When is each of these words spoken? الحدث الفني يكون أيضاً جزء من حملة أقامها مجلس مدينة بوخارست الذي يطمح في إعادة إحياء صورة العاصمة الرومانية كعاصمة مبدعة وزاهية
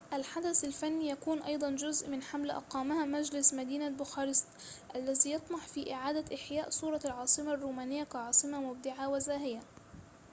الحدث 0.13 0.65
الفني 0.65 1.09
يكون 1.09 1.41
أيضاً 1.41 1.69
جزء 1.71 2.09
من 2.09 2.21
حملة 2.21 2.57
أقامها 2.57 3.05
مجلس 3.05 3.53
مدينة 3.53 3.89
بوخارست 3.89 4.47
الذي 4.95 5.31
يطمح 5.33 5.67
في 5.67 5.93
إعادة 5.93 6.35
إحياء 6.35 6.69
صورة 6.69 7.01
العاصمة 7.05 7.53
الرومانية 7.53 8.03
كعاصمة 8.03 8.61
مبدعة 8.61 9.09
وزاهية 9.09 9.59